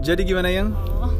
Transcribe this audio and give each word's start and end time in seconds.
Jadi 0.00 0.24
gimana 0.24 0.48
yang? 0.50 0.72
Oh, 1.00 1.12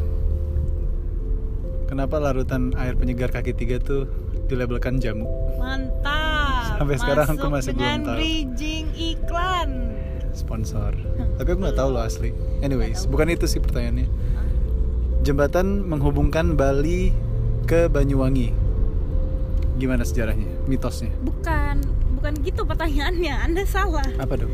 Kenapa 1.89 2.23
larutan 2.23 2.71
air 2.79 2.95
penyegar 2.95 3.35
kaki 3.35 3.51
tiga 3.53 3.81
tuh 3.83 4.07
dilabelkan 4.47 5.03
jamu? 5.03 5.27
mantap. 5.59 6.79
Sampai 6.81 6.97
sekarang 6.97 7.27
aku 7.37 7.47
Masuk 7.49 7.51
masih 7.53 7.73
belum 7.77 8.01
tahu. 8.07 8.17
bridging 8.17 8.87
iklan. 8.97 9.71
Sponsor. 10.33 10.93
Tapi 11.37 11.49
aku 11.51 11.61
nggak 11.61 11.77
tahu 11.77 11.89
loh 11.93 12.03
asli. 12.07 12.31
Anyways, 12.63 13.05
bukan 13.11 13.29
itu 13.29 13.45
sih 13.45 13.61
pertanyaannya. 13.61 14.07
Jembatan 15.21 15.85
menghubungkan 15.85 16.57
Bali 16.57 17.13
ke 17.69 17.91
Banyuwangi. 17.93 18.55
Gimana 19.77 20.05
sejarahnya? 20.07 20.49
Mitosnya? 20.65 21.13
Bukan, 21.21 21.85
bukan 22.21 22.37
gitu 22.45 22.63
pertanyaannya. 22.63 23.33
Anda 23.33 23.65
salah. 23.65 24.05
Apa 24.15 24.37
dong? 24.37 24.53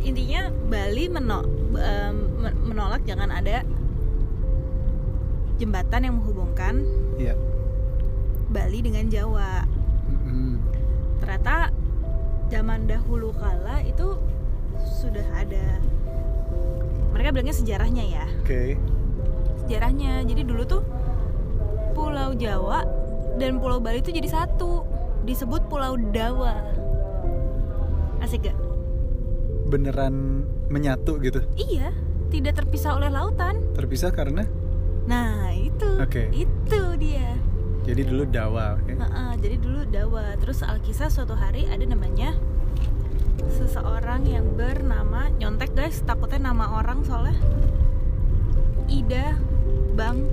Intinya 0.00 0.52
Bali 0.68 1.08
meno- 1.08 1.48
em, 1.72 2.16
men- 2.38 2.58
menolak 2.62 3.00
jangan 3.02 3.32
ada 3.32 3.64
jembatan 5.56 6.04
yang 6.04 6.14
menghubungkan 6.20 6.84
Iya. 7.16 7.32
Bali 8.46 8.84
dengan 8.84 9.08
Jawa. 9.08 9.64
Mm-mm. 10.06 10.60
Ternyata 11.18 11.72
zaman 12.46 12.84
dahulu 12.84 13.32
kala 13.32 13.80
itu 13.82 14.20
sudah 15.00 15.24
ada 15.34 15.80
mereka 17.10 17.32
bilangnya 17.32 17.56
sejarahnya 17.56 18.04
ya. 18.04 18.26
Oke. 18.44 18.76
sejarahnya 19.64 20.22
jadi 20.22 20.44
dulu 20.44 20.62
tuh 20.62 20.82
Pulau 21.90 22.36
Jawa 22.36 22.84
dan 23.34 23.56
Pulau 23.56 23.80
Bali 23.80 23.98
itu 23.98 24.12
jadi 24.12 24.28
satu 24.28 24.75
disebut 25.26 25.66
Pulau 25.66 25.98
Dawa. 25.98 26.54
Asik 28.22 28.46
gak? 28.46 28.56
Beneran 29.66 30.46
menyatu 30.70 31.18
gitu. 31.18 31.42
iya 31.58 31.90
tidak 32.30 32.62
terpisah 32.62 32.94
oleh 32.94 33.10
lautan. 33.10 33.58
Terpisah 33.74 34.14
karena? 34.14 34.46
Nah 35.10 35.50
itu. 35.54 35.90
Oke. 35.98 36.30
itu 36.30 36.80
dia. 36.98 37.34
Jadi 37.86 38.02
dulu 38.02 38.26
Dawa, 38.26 38.78
oke. 38.78 38.98
Heeh, 38.98 39.30
jadi 39.38 39.56
dulu 39.62 39.80
Dawa. 39.86 40.34
Terus 40.42 40.66
Alkisah 40.66 41.06
suatu 41.06 41.38
hari 41.38 41.70
ada 41.70 41.86
namanya 41.86 42.34
seseorang 43.46 44.26
yang 44.26 44.58
bernama 44.58 45.30
nyontek 45.38 45.70
guys 45.74 46.02
takutnya 46.02 46.50
nama 46.50 46.82
orang 46.82 47.06
soalnya. 47.06 47.38
Ida 48.90 49.38
Bang 49.94 50.26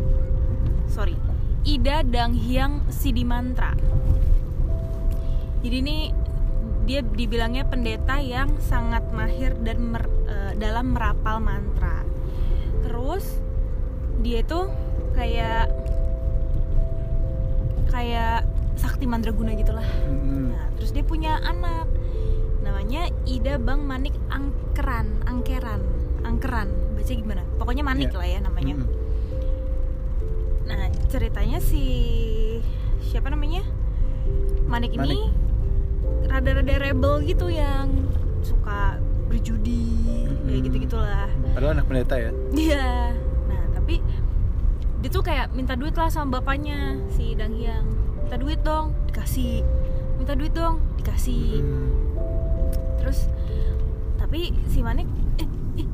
sorry. 0.90 1.18
Ida 1.64 2.04
Dang 2.04 2.36
Hyang 2.36 2.84
Sidimantra 2.92 3.78
jadi 5.64 5.76
ini 5.80 5.98
dia 6.84 7.00
dibilangnya 7.00 7.64
pendeta 7.64 8.20
yang 8.20 8.60
sangat 8.60 9.08
mahir 9.10 9.56
dan 9.58 9.80
mer- 9.82 10.12
eh, 10.28 10.54
dalam 10.56 10.92
merapal 10.92 11.40
mantra 11.40 12.04
terus 12.84 13.40
dia 14.20 14.44
itu 14.44 14.68
kayak 15.14 15.72
kayak 17.88 18.44
sakti 18.76 19.06
mandraguna 19.06 19.54
gitulah 19.54 19.86
Mm-mm. 20.04 20.52
Nah, 20.52 20.66
terus 20.76 20.92
dia 20.92 21.06
punya 21.06 21.38
anak 21.40 21.88
namanya 22.60 23.08
Ida 23.24 23.56
Bang 23.56 23.86
Manik 23.86 24.16
Angkeran, 24.28 25.24
Angkeran, 25.24 25.82
Angkeran. 26.24 26.68
Baca 26.96 27.12
gimana? 27.12 27.44
Pokoknya 27.56 27.84
Manik 27.84 28.10
Iya. 28.10 28.18
lah 28.18 28.28
ya 28.28 28.40
namanya. 28.42 28.76
Mm-mm. 28.76 28.90
Nah, 30.66 30.80
ceritanya 31.08 31.60
si 31.60 31.84
siapa 33.04 33.30
namanya? 33.30 33.62
Manik, 34.66 34.96
Manik. 34.96 35.12
ini 35.12 35.20
rada-rada 36.34 36.76
rebel 36.82 37.22
gitu 37.30 37.46
yang 37.46 37.94
suka 38.42 38.98
berjudi 39.30 39.86
kayak 40.18 40.50
Mm-mm. 40.50 40.66
gitu-gitulah. 40.66 41.30
Padahal 41.54 41.78
anak 41.78 41.86
pendeta 41.86 42.16
ya. 42.18 42.32
Iya. 42.50 43.14
Nah, 43.46 43.64
tapi 43.78 44.02
dia 45.06 45.10
tuh 45.14 45.22
kayak 45.22 45.54
minta 45.54 45.78
duit 45.78 45.94
lah 45.94 46.10
sama 46.10 46.42
bapaknya 46.42 46.98
si 47.14 47.38
Dang 47.38 47.54
Hyang. 47.54 47.86
Minta 48.26 48.38
duit 48.42 48.60
dong, 48.66 48.98
dikasih. 49.14 49.62
Minta 50.18 50.34
duit 50.34 50.54
dong, 50.58 50.82
dikasih. 50.98 51.62
Mm. 51.62 51.90
Terus 52.98 53.30
tapi 54.18 54.50
si 54.66 54.82
Manik 54.82 55.06
eh, 55.38 55.46
eh. 55.78 55.88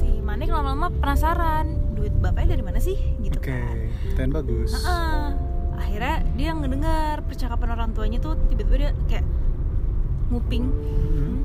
si 0.00 0.08
Manik 0.24 0.48
lama-lama 0.48 0.88
penasaran 0.88 1.76
duit 1.92 2.14
bapaknya 2.16 2.56
dari 2.56 2.64
mana 2.64 2.80
sih 2.80 2.96
gitu 3.20 3.36
Oke, 3.36 3.52
kan. 3.52 3.76
dan 4.16 4.28
bagus. 4.32 4.72
Heeh. 4.72 5.45
Akhirnya 5.76 6.24
dia 6.34 6.50
ngedengar 6.56 7.22
percakapan 7.24 7.68
orang 7.76 7.90
tuanya 7.92 8.18
tuh 8.18 8.34
tiba-tiba 8.48 8.76
dia 8.76 8.92
kayak 9.08 9.26
nguping. 10.32 10.64
Mm. 10.68 11.36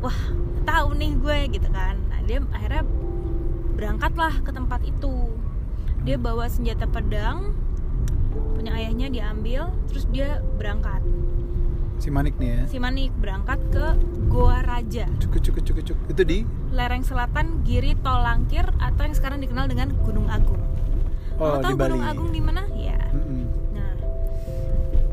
Wah, 0.00 0.18
tahu 0.64 0.96
nih 0.96 1.12
gue 1.18 1.38
gitu 1.58 1.68
kan. 1.70 1.98
Nah, 2.08 2.20
dia 2.24 2.38
akhirnya 2.54 2.82
berangkatlah 3.76 4.34
ke 4.40 4.50
tempat 4.50 4.80
itu. 4.86 5.30
Dia 6.06 6.16
bawa 6.16 6.46
senjata 6.46 6.86
pedang 6.86 7.52
punya 8.56 8.72
ayahnya 8.76 9.08
diambil, 9.08 9.72
terus 9.88 10.04
dia 10.12 10.40
berangkat. 10.56 11.00
Si 11.96 12.12
Manik 12.12 12.36
nih 12.36 12.48
ya. 12.52 12.62
Si 12.68 12.76
Manik 12.76 13.10
berangkat 13.16 13.56
ke 13.72 13.86
Goa 14.28 14.60
Raja, 14.60 15.08
Cuk 15.16 15.40
cuk 15.40 15.64
cuk 15.64 15.80
cuk. 15.80 15.98
Itu 16.12 16.22
di 16.28 16.44
lereng 16.76 17.00
selatan 17.00 17.64
Giri 17.64 17.96
Tolangkir 18.04 18.68
atau 18.76 19.02
yang 19.08 19.16
sekarang 19.16 19.40
dikenal 19.40 19.64
dengan 19.64 19.96
Gunung 20.04 20.28
Agung. 20.28 20.60
Oh, 21.36 21.58
tahu 21.58 21.74
Bali. 21.74 21.92
Gunung 21.92 22.06
Agung 22.06 22.30
di 22.30 22.40
mana? 22.40 22.62
Ya. 22.72 22.96
Mm-mm. 23.10 23.44
Nah, 23.70 23.92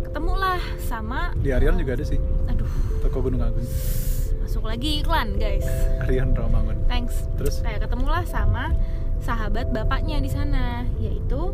ketemulah 0.02 0.60
sama 0.80 1.36
Di 1.36 1.50
Arion 1.50 1.76
juga 1.76 1.94
ada 1.94 2.06
sih. 2.06 2.20
aduh, 2.46 2.70
Toko 3.00 3.20
Gunung 3.22 3.42
Agung. 3.42 3.66
masuk 4.40 4.64
lagi 4.64 5.02
iklan, 5.02 5.36
guys. 5.36 5.66
Arion 6.00 6.32
Rawamangun. 6.32 6.78
Thanks. 6.86 7.26
Terus 7.36 7.60
Kayak 7.60 7.84
ketemulah 7.84 8.22
sama 8.24 8.70
sahabat 9.20 9.70
bapaknya 9.70 10.20
di 10.20 10.30
sana, 10.30 10.86
yaitu 10.98 11.52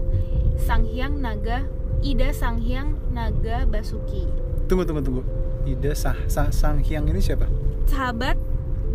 Sang 0.59 0.83
Hyang 0.83 1.17
Naga 1.17 1.63
Ida 1.99 2.29
Sang 2.29 2.59
Hyang 2.59 2.99
Naga 3.09 3.63
Basuki. 3.63 4.27
tunggu 4.67 4.83
tunggu 4.83 5.01
tunggu. 5.01 5.21
Ida 5.63 5.93
Sah, 5.93 6.17
Sah 6.25 6.49
Sang 6.49 6.77
Hyang 6.79 7.07
ini 7.07 7.19
siapa? 7.19 7.47
Sahabat 7.85 8.35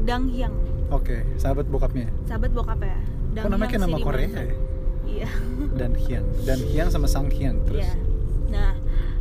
Dang 0.02 0.28
Hyang, 0.28 0.52
Oke, 0.88 1.24
sahabat 1.34 1.64
bokapnya. 1.64 2.06
sahabat 2.24 2.52
bokapnya. 2.52 2.94
Dang 3.32 3.42
Kok 3.42 3.50
namanya 3.50 3.70
kayak 3.72 3.82
nama. 3.82 3.96
Korea 3.98 4.28
ya? 4.28 4.54
Iya. 5.04 5.28
Dan 5.78 5.92
Hyang. 5.94 6.26
Dan 6.42 6.60
Hyang 6.64 6.88
sama 6.88 7.04
Sang 7.04 7.28
Hyang 7.28 7.60
terus. 7.64 7.82
Iya. 7.82 7.94
Nah, 8.48 8.72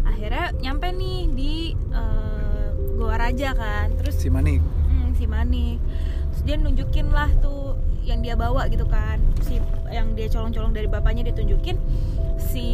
akhirnya 0.04 0.52
nyampe 0.56 0.88
nih 0.90 1.18
di 1.30 1.54
eh, 1.90 2.68
Goa 2.94 3.16
Raja 3.18 3.52
kan. 3.52 3.94
Terus 3.98 4.16
Si 4.16 4.28
Manik. 4.28 4.62
hmm, 4.62 5.10
si 5.14 5.26
Manik. 5.26 5.78
Terus 6.30 6.42
dia 6.44 6.56
nunjukin 6.56 7.08
lah 7.08 7.30
tuh 7.38 7.76
yang 8.04 8.20
dia 8.20 8.34
bawa 8.34 8.68
gitu 8.68 8.84
kan. 8.84 9.18
Si 9.42 9.58
yang 9.88 10.12
dia 10.12 10.28
colong-colong 10.28 10.72
dari 10.72 10.86
bapaknya 10.86 11.24
dia 11.24 11.36
tunjukin 11.36 11.78
si 12.36 12.68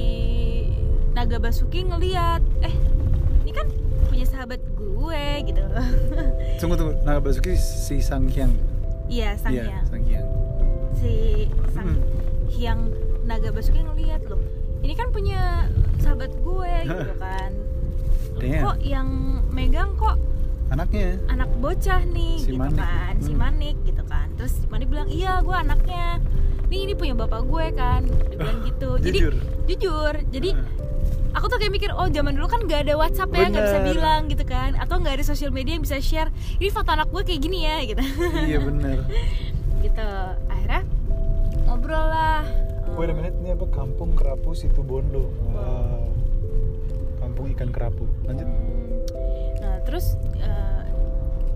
Naga 1.12 1.36
Basuki 1.36 1.84
ngeliat, 1.84 2.40
eh 2.62 2.76
ini 3.42 3.52
kan 3.52 3.68
punya 4.08 4.24
sahabat 4.24 4.62
gue 4.72 5.24
gitu. 5.44 5.64
Tunggu 6.60 6.76
tunggu. 6.76 6.94
Naga 7.02 7.20
Basuki 7.20 7.54
si 7.54 8.00
Sang 8.00 8.26
Hyang. 8.26 8.54
Iya, 9.06 9.36
Sang 9.36 9.52
Iya, 9.52 9.64
Hyang. 9.68 9.86
Sang 9.86 10.04
Hyang. 10.04 10.28
Si 10.96 11.14
Sang 11.72 11.88
Hmm. 11.90 12.00
Hyang 12.50 12.90
Naga 13.22 13.50
Basuki 13.50 13.80
ngeliat 13.80 14.26
loh. 14.26 14.42
Ini 14.80 14.94
kan 14.94 15.10
punya 15.10 15.68
sahabat 15.98 16.32
gue 16.34 16.74
gitu 16.84 17.14
kan. 17.18 17.52
Damn. 18.36 18.64
Kok 18.64 18.78
yang 18.82 19.08
megang 19.50 19.92
kok 19.96 20.16
Anaknya. 20.70 21.18
anak 21.28 21.50
bocah 21.58 22.02
nih 22.06 22.38
Si 22.38 22.48
gitu 22.48 22.62
Manik. 22.62 22.78
kan 22.78 23.14
si 23.18 23.32
Hmm. 23.32 23.42
Manik 23.42 23.76
gitu 23.84 24.04
kan 24.06 24.30
terus 24.36 24.54
Manik 24.68 24.88
bilang 24.88 25.10
iya 25.10 25.42
gue 25.42 25.52
anaknya 25.52 26.22
nih 26.64 26.80
ini 26.86 26.94
punya 26.94 27.18
bapak 27.18 27.42
gue 27.44 27.66
kan 27.74 28.06
dia 28.06 28.38
bilang 28.38 28.60
gitu 28.62 28.90
jadi 28.96 29.18
Jujur. 29.20 29.36
jujur 29.66 30.14
jadi 30.30 30.50
Heeh. 30.54 31.34
aku 31.34 31.46
tuh 31.48 31.58
kayak 31.58 31.74
mikir 31.74 31.90
oh 31.92 32.06
zaman 32.08 32.32
dulu 32.32 32.46
kan 32.46 32.62
gak 32.64 32.86
ada 32.86 32.94
WhatsApp 32.96 33.34
ya 33.34 33.50
nggak 33.50 33.66
bisa 33.66 33.80
bilang 33.84 34.22
gitu 34.28 34.44
kan 34.46 34.78
atau 34.78 34.96
nggak 34.96 35.18
ada 35.18 35.26
sosial 35.26 35.50
media 35.50 35.74
yang 35.74 35.82
bisa 35.82 35.98
share 35.98 36.30
ini 36.56 36.70
foto 36.70 36.88
anak 36.88 37.10
gue 37.10 37.24
kayak 37.24 37.42
gini 37.42 37.66
ya 37.66 37.76
gitu 37.84 38.04
iya 38.46 38.58
bener. 38.62 38.98
gitu 39.84 40.10
ngobrol 41.90 42.06
lah 42.06 42.46
Wait 42.94 43.10
a 43.10 43.16
minute, 43.18 43.34
ini 43.42 43.50
apa? 43.54 43.66
Kampung 43.70 44.12
Kerapu 44.14 44.54
Situ 44.54 44.82
Bondo. 44.86 45.30
Wow. 45.50 46.10
Kampung 47.22 47.48
ikan 47.56 47.70
kerapu. 47.70 48.06
Lanjut. 48.26 48.44
Hmm. 48.44 49.02
Nah 49.62 49.78
terus 49.88 50.14
eh, 50.36 50.84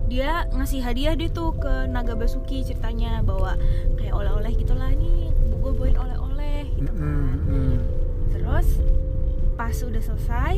dia 0.08 0.46
ngasih 0.50 0.80
hadiah 0.80 1.14
deh 1.14 1.28
tuh 1.28 1.52
ke 1.54 1.86
Naga 1.86 2.16
Basuki 2.16 2.64
ceritanya 2.64 3.20
bahwa 3.20 3.58
kayak 3.98 4.14
oleh-oleh 4.14 4.56
gitulah 4.56 4.88
nih 4.90 5.30
gue 5.34 5.72
bawain 5.74 5.98
oleh-oleh 6.00 6.66
gitu 6.80 6.90
kan. 6.96 7.38
Mm. 7.44 7.76
Terus 8.32 8.66
pas 9.54 9.74
udah 9.74 10.02
selesai, 10.02 10.54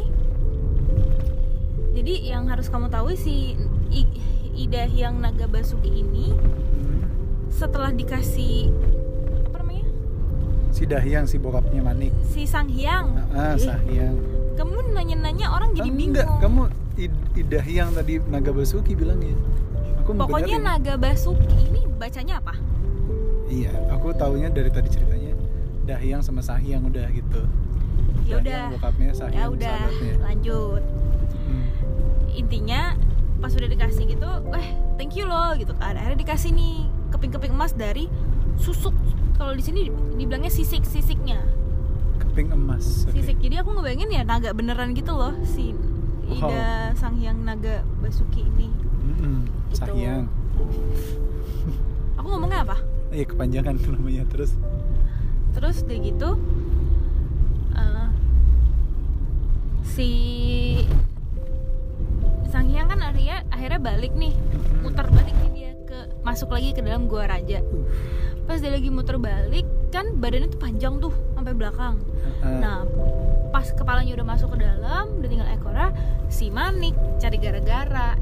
jadi 1.92 2.14
yang 2.36 2.46
harus 2.46 2.68
kamu 2.68 2.92
tahu 2.92 3.16
si 3.16 3.58
I- 3.90 4.16
Ida 4.54 4.86
yang 4.86 5.18
Naga 5.18 5.48
Basuki 5.50 6.04
ini 6.04 6.30
Mm. 6.36 7.00
setelah 7.50 7.90
dikasih 7.90 8.70
Si 10.76 10.84
Dahyang 10.84 11.24
si 11.24 11.36
bokapnya 11.36 11.80
Manik. 11.80 12.12
si 12.22 12.44
Sang 12.44 12.68
Hyang, 12.68 13.16
Ah, 13.32 13.56
Eh, 13.56 13.64
Sahyang. 13.64 14.12
kamu 14.54 14.92
nanya-nanya 14.92 15.48
orang 15.48 15.72
jadi 15.72 15.88
bingung. 15.88 16.12
Enggak, 16.12 16.28
kamu 16.38 16.62
Id- 16.98 17.24
Idah 17.34 17.64
yang 17.66 17.88
tadi 17.90 18.20
Naga 18.22 18.50
Basuki 18.50 18.92
bilangnya. 18.92 19.36
Aku 19.98 20.12
Pokoknya 20.12 20.56
benerin. 20.56 20.70
naga 20.70 20.94
basuki 20.94 21.50
ini 21.66 21.82
bacanya 21.92 22.38
apa? 22.38 22.54
Iya, 23.46 23.74
aku 23.90 24.14
taunya 24.14 24.46
dari 24.48 24.68
tadi 24.68 24.86
ceritanya 24.86 25.34
Dahyang 25.82 26.20
sama 26.20 26.38
Sahyang 26.40 26.84
udah 26.84 27.10
gitu. 27.10 27.42
Ya 28.22 28.36
Dahyang 28.36 28.40
udah. 28.40 28.62
bokapnya, 28.72 29.06
Ya 29.06 29.14
Sahyang 29.14 29.50
udah, 29.50 29.76
sahabatnya. 29.82 30.14
lanjut. 30.22 30.82
Hmm. 31.42 31.66
Intinya 32.30 32.80
pas 33.36 33.50
udah 33.50 33.66
dikasih 33.66 34.04
gitu, 34.08 34.30
eh 34.52 34.66
thank 34.94 35.12
you 35.12 35.24
loh 35.24 35.52
gitu 35.54 35.74
kan. 35.74 35.92
Akhirnya 35.92 36.18
dikasih 36.18 36.50
nih 36.50 36.74
keping-keping 37.10 37.50
emas 37.50 37.72
dari 37.72 38.06
susuk. 38.56 38.94
Kalau 39.36 39.52
di 39.52 39.60
sini 39.60 39.80
dibilangnya 40.16 40.48
sisik-sisiknya. 40.48 41.44
Keping 42.18 42.48
emas. 42.50 43.04
Oke. 43.04 43.20
Sisik. 43.20 43.36
Jadi 43.38 43.60
aku 43.60 43.72
ngebayangin 43.72 44.08
ya 44.10 44.22
naga 44.22 44.50
beneran 44.50 44.92
gitu 44.92 45.12
loh 45.12 45.36
si 45.44 45.76
Ida 46.26 46.90
Sang 46.96 47.14
Hyang 47.16 47.44
Naga 47.44 47.84
Basuki 48.00 48.42
ini. 48.42 48.72
Mm-mm, 49.06 49.46
Gitu. 49.70 49.78
Sahyang. 49.78 50.26
Aku 52.18 52.26
ngomongnya 52.26 52.64
apa? 52.64 52.76
Iya 53.08 53.24
kepanjangan 53.24 53.76
tuh 53.78 53.94
namanya 53.94 54.24
terus. 54.26 54.50
terus 55.52 55.80
udah 55.88 55.98
gitu 56.02 56.30
eh, 57.72 58.08
si 59.80 60.08
Sang 62.46 62.68
Hyang 62.68 62.88
kan 62.88 63.00
akhirnya 63.00 63.40
akhirnya 63.48 63.80
balik 63.80 64.12
nih 64.12 64.36
muter 64.80 65.08
balik 65.08 65.32
nih 65.32 65.50
dia 65.52 65.70
ke 65.84 65.98
masuk 66.20 66.52
lagi 66.52 66.72
ke 66.72 66.84
dalam 66.84 67.08
gua 67.08 67.24
raja 67.24 67.64
pas 68.46 68.56
dia 68.56 68.70
lagi 68.70 68.88
muter 68.88 69.16
balik 69.16 69.62
kan 69.88 70.14
badannya 70.14 70.48
tuh 70.48 70.60
panjang 70.60 70.94
tuh 70.96 71.10
sampai 71.32 71.52
belakang 71.52 71.98
Heeh. 72.42 72.58
nah 72.58 72.86
pas 73.48 73.66
kepalanya 73.68 74.14
udah 74.14 74.26
masuk 74.28 74.48
ke 74.50 74.58
dalam 74.60 75.04
udah 75.14 75.28
tinggal 75.28 75.48
ekornya 75.48 75.90
si 76.28 76.48
Manik 76.48 76.92
cari 77.16 77.36
gara-gara 77.36 78.14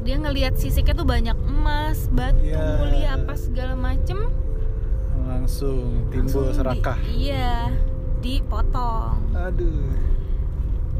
dia 0.00 0.16
ngelihat 0.16 0.54
sisiknya 0.54 0.94
tuh 0.94 1.04
banyak 1.04 1.34
emas 1.44 2.06
batu 2.08 2.38
Ya. 2.44 2.78
mulia 2.78 3.10
apa 3.16 3.34
segala 3.34 3.74
macem 3.74 4.30
langsung 5.20 6.06
timbul 6.08 6.46
Langsung 6.46 6.46
di- 6.46 6.56
serakah. 6.56 6.98
iya 7.04 7.74
dipotong 8.20 9.18
Aduh. 9.32 9.90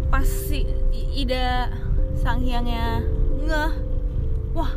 pas 0.07 0.27
si 0.27 0.67
Ida 1.13 1.71
sang 2.17 2.39
hyangnya 2.41 3.03
ngeh 3.41 3.73
wah 4.53 4.75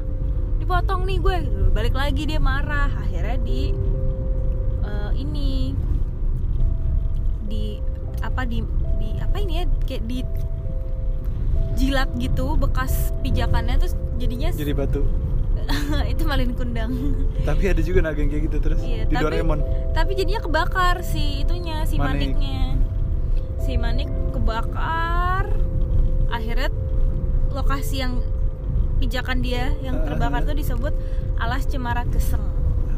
dipotong 0.69 1.01
nih 1.01 1.17
gue 1.17 1.37
balik 1.73 1.97
lagi 1.97 2.29
dia 2.29 2.37
marah 2.37 2.93
akhirnya 2.93 3.41
di 3.41 3.73
eh, 4.85 5.11
ini 5.17 5.73
di 7.41 7.81
apa 8.21 8.45
di 8.45 8.61
di 9.01 9.17
apa 9.17 9.41
ini 9.41 9.53
ya 9.55 9.65
kayak 9.89 10.05
di 10.05 10.21
jilat 11.73 12.13
gitu 12.21 12.53
bekas 12.53 13.09
pijakannya 13.25 13.81
terus 13.81 13.97
jadinya 14.21 14.53
Jadi 14.53 14.69
batu. 14.71 15.01
itu 16.13 16.21
malin 16.21 16.53
kundang 16.53 16.93
Tapi 17.41 17.63
ada 17.65 17.81
juga 17.81 18.05
naga 18.05 18.21
yang 18.21 18.29
kayak 18.29 18.43
gitu 18.45 18.57
terus 18.59 18.77
Iya, 18.79 19.05
di 19.05 19.13
tapi- 19.17 19.25
Doraemon. 19.25 19.59
tapi 19.89 20.11
jadinya 20.13 20.37
kebakar 20.39 21.01
si 21.01 21.41
itunya 21.41 21.81
si 21.83 21.97
Manik. 21.97 22.37
maniknya 22.37 22.77
si 23.57 23.73
manik 23.73 24.05
kebakar 24.29 25.49
akhirnya 26.29 26.69
lokasi 27.49 28.05
yang 28.05 28.21
pijakan 28.99 29.39
dia 29.39 29.71
yang 29.79 29.95
Ah, 29.97 30.05
terbakar 30.05 30.41
ah. 30.41 30.45
tuh 30.45 30.53
disebut 30.53 30.93
alas 31.37 31.63
cemara 31.63 32.03
geseng 32.05 32.43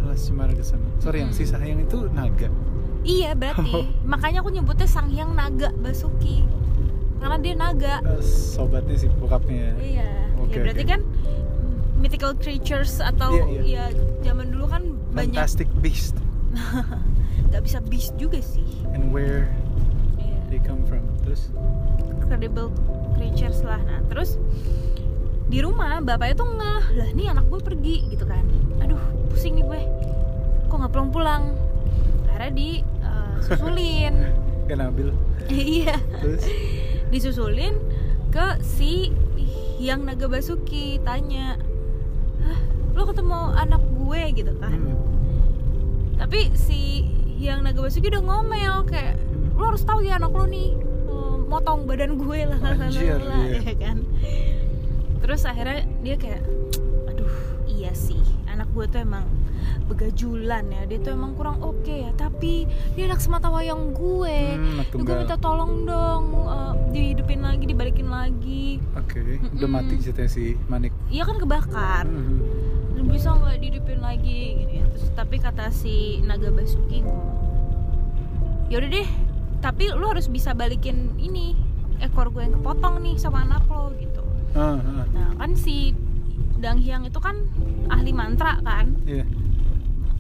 Alas 0.02 0.26
Cemara 0.26 0.50
ke 0.50 0.60
sana. 0.60 0.82
Sorry 0.98 1.22
yang 1.22 1.30
Mm. 1.30 1.38
si 1.38 1.46
Sahyang 1.46 1.80
itu 1.80 2.10
naga. 2.10 2.50
iya 3.02 3.32
berarti 3.32 3.70
makanya 4.04 4.42
aku 4.42 4.50
nyebutnya 4.50 4.86
sang 4.86 5.08
hyang 5.08 5.32
naga 5.32 5.70
basuki 5.76 6.42
karena 7.18 7.38
dia 7.38 7.54
naga 7.56 8.02
Eh, 8.04 8.20
sobatnya 8.20 8.94
si 8.96 9.06
bokapnya. 9.12 9.78
iya 9.78 10.10
Oke, 10.36 10.52
ya 10.52 10.62
berarti 10.64 10.84
oke. 10.84 10.90
kan 10.90 11.02
mythical 11.96 12.34
creatures 12.36 12.98
atau 12.98 13.30
Iya, 13.32 13.46
iya. 13.46 13.62
ya 13.64 13.84
zaman 14.24 14.50
dulu 14.50 14.66
kan 14.68 14.84
banyak 15.12 15.38
Fantastic 15.38 15.70
Beast 15.78 16.18
nggak 17.48 17.62
bisa 17.62 17.78
beast 17.84 18.18
juga 18.18 18.42
sih 18.42 18.66
and 18.92 19.10
where 19.10 19.54
Iya. 20.18 20.38
they 20.50 20.60
come 20.60 20.82
from. 20.84 21.06
Terus 21.22 21.54
incredible 22.12 22.74
creatures 23.16 23.62
lah 23.62 23.78
nah 23.80 24.02
terus 24.08 24.42
di 25.52 25.60
rumah 25.60 26.00
bapaknya 26.00 26.36
tuh 26.40 26.48
ngeh 26.48 26.84
lah 26.96 27.10
nih 27.12 27.28
anak 27.28 27.46
gue 27.52 27.60
pergi 27.60 27.96
gitu 28.08 28.24
kan. 28.24 28.48
Aduh 28.80 29.02
pusing 29.28 29.60
nih 29.60 29.68
gue 29.68 29.82
kok 30.72 30.80
nggak 30.80 30.92
pulang 30.96 31.12
pulang 31.12 31.44
akhirnya 32.32 32.52
di 32.56 32.70
eh, 33.04 33.36
susulin. 33.44 34.14
Kan 34.72 34.78
Nabil. 34.80 35.12
iya. 35.52 36.00
Terus? 36.24 36.48
Disusulin 37.12 37.76
ke 38.32 38.64
si 38.64 39.12
yang 39.84 40.08
naga 40.08 40.32
basuki 40.32 41.02
tanya 41.04 41.60
Hah, 42.40 42.62
lo 42.96 43.04
ketemu 43.04 43.40
anak 43.60 43.84
gue? 44.00 44.22
Gitu 44.32 44.54
kan. 44.56 44.72
Hmm, 44.72 44.96
tapi 46.16 46.56
si 46.56 47.12
yang 47.36 47.68
naga 47.68 47.84
basuki 47.84 48.08
udah 48.08 48.24
ngomel 48.24 48.88
kayak 48.88 49.20
lo 49.60 49.76
harus 49.76 49.84
tahu 49.84 50.00
ya 50.06 50.16
anak 50.16 50.32
lo 50.32 50.48
nih 50.48 50.80
eh, 51.12 51.36
motong 51.52 51.84
badan 51.84 52.16
gue 52.16 52.40
lah 52.48 52.60
lah, 52.62 52.78
lah, 52.78 52.88
lah," 52.88 53.44
iya. 53.44 53.60
ya 53.60 53.76
kan 53.76 53.98
terus 55.22 55.42
akhirnya 55.44 55.86
dia 56.00 56.16
kayak 56.16 56.42
aduh 57.08 57.32
iya 57.66 57.94
sih 57.94 58.20
anak 58.46 58.68
gue 58.70 58.86
tuh 58.86 59.00
emang 59.00 59.26
begajulan 59.86 60.66
ya 60.66 60.82
dia 60.86 60.98
tuh 61.00 61.14
emang 61.14 61.34
kurang 61.34 61.60
oke 61.60 61.86
ya 61.88 62.10
tapi 62.16 62.66
dia 62.92 63.06
anak 63.06 63.20
semata 63.20 63.48
wayang 63.48 63.92
gue 63.92 64.38
Hmm, 64.52 64.82
gue 64.98 65.16
minta 65.16 65.38
tolong 65.38 65.84
dong 65.84 66.26
eh, 66.34 66.74
dihidupin 66.90 67.42
lagi 67.42 67.64
dibalikin 67.66 68.08
lagi 68.08 68.82
Oke, 68.94 69.38
udah 69.40 69.60
Mm-mm. 69.60 69.70
mati 69.70 69.94
ceritanya 69.98 70.28
si 70.28 70.44
Manik. 70.66 70.92
iya 71.08 71.24
kan 71.24 71.38
kebakar 71.38 72.04
Hmm. 72.04 72.42
lu 72.92 73.06
bisa 73.08 73.32
nggak 73.32 73.58
dihidupin 73.58 74.00
lagi 74.00 74.40
gini 74.60 74.82
terus 74.90 75.10
tapi 75.12 75.38
kata 75.38 75.70
si 75.70 75.96
naga 76.22 76.50
basuki 76.50 77.02
ngomong 77.02 77.38
yaudah 78.68 78.90
deh 78.90 79.08
tapi 79.60 79.90
lu 79.90 80.06
harus 80.06 80.26
bisa 80.26 80.52
balikin 80.52 81.14
ini 81.16 81.54
ekor 82.00 82.30
gue 82.30 82.42
yang 82.42 82.56
kepotong 82.56 83.00
nih 83.00 83.16
sama 83.16 83.44
anak 83.44 83.62
lo 83.68 83.94
gitu 83.94 84.11
Ah, 84.52 84.76
ah, 84.76 85.06
nah 85.10 85.30
kan 85.38 85.52
si 85.56 85.96
Dang 86.58 86.78
Hyang 86.78 87.04
itu 87.04 87.18
kan 87.18 87.36
ahli 87.88 88.12
mantra 88.12 88.60
kan 88.62 88.92
iya. 89.04 89.24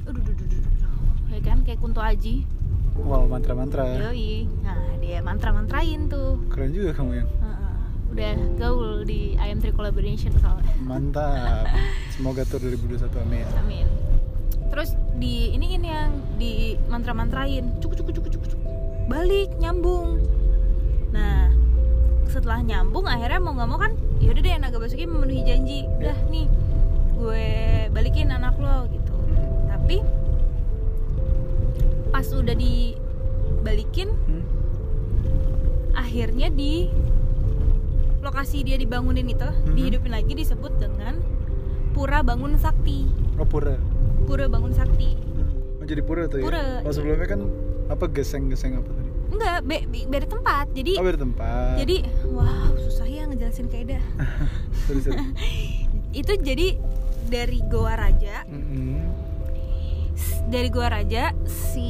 aduh 0.03 0.17
duh, 0.17 0.33
duh, 0.33 0.47
duh, 0.47 0.57
duh, 0.57 0.71
duh. 0.79 0.91
ya 1.29 1.39
kan 1.41 1.59
kayak 1.61 1.79
Kunto 1.79 1.99
Aji 1.99 2.47
Wow, 2.91 3.23
mantra-mantra. 3.25 3.87
yoi 4.03 4.47
nah 4.61 4.75
dia 4.99 5.19
mantra-mantrain 5.19 6.05
tuh 6.05 6.43
Keren 6.47 6.71
juga 6.71 6.91
kamu 6.93 7.11
yang. 7.17 7.29
Heeh. 7.29 7.75
udah 8.11 8.31
gaul 8.57 8.89
di 9.03 9.33
IM3 9.35 9.71
Collaboration 9.71 10.31
soalnya 10.37 10.67
Mantap. 10.81 11.71
Semoga 12.13 12.43
tur 12.43 12.59
2021 12.59 13.07
amin. 13.23 13.47
Amin. 13.57 13.87
Terus 14.67 14.91
di 15.15 15.51
ini 15.51 15.75
ini 15.75 15.87
yang 15.87 16.11
di 16.35 16.53
mantra-mantrain, 16.87 17.79
cuk 17.79 17.91
cuk 17.93 18.07
cuk 18.09 18.27
cuk 18.27 18.43
cuk. 18.45 18.61
Balik 19.07 19.51
nyambung. 19.57 20.19
Nah, 21.11 21.51
setelah 22.31 22.63
nyambung 22.63 23.05
akhirnya 23.05 23.37
mau 23.37 23.51
nggak 23.51 23.69
mau 23.69 23.77
kan, 23.77 23.91
yaudah 24.17 24.39
deh 24.39 24.55
naga 24.55 24.79
basuki 24.79 25.03
memenuhi 25.03 25.43
janji. 25.43 25.83
Udah 25.99 26.15
nih, 26.27 26.47
gue 27.13 27.45
balikin 27.91 28.31
anak 28.31 28.55
lo 28.55 28.87
gitu. 28.87 29.13
Tapi 29.67 29.97
pas 32.09 32.27
udah 32.27 32.55
dibalikin, 32.55 34.09
Hmm? 34.25 34.43
akhirnya 35.93 36.47
di 36.47 36.87
lokasi 38.21 38.61
dia 38.61 38.77
dibangunin 38.77 39.25
itu 39.25 39.43
Mhm. 39.43 39.73
dihidupin 39.73 40.11
lagi 40.11 40.31
disebut 40.31 40.77
dengan 40.77 41.17
Pura 41.91 42.21
Bangun 42.21 42.55
Sakti. 42.55 43.09
Oh 43.35 43.43
pura. 43.43 43.75
Pura 44.23 44.45
Bangun 44.45 44.71
Sakti. 44.71 45.17
Oh 45.81 45.85
jadi 45.85 45.99
pura 45.99 46.29
tuh 46.29 46.39
ya? 46.39 46.45
Pura. 46.45 46.63
Oh 46.85 46.91
sebelumnya 46.93 47.27
kan 47.27 47.41
apa 47.89 48.05
geseng-geseng 48.07 48.77
apa 48.77 48.87
tadi? 48.87 49.00
Enggak, 49.31 49.59
be, 49.63 49.77
be- 49.85 50.05
beda 50.05 50.27
tempat. 50.27 50.65
Jadi 50.71 50.93
Oh 50.93 51.03
beda 51.03 51.17
tempat. 51.17 51.73
jadi 51.77 51.97
wow, 52.27 52.75
susah 52.77 53.05
ya 53.05 53.23
ngejelasin 53.25 53.67
sorry. 54.99 55.19
Itu 56.19 56.35
jadi 56.37 56.75
dari 57.25 57.63
Goa 57.63 57.95
Raja, 57.95 58.43
Mm-mm. 58.45 59.07
s- 60.13 60.43
dari 60.45 60.67
Goa 60.67 60.91
Raja 60.91 61.31
si 61.45 61.87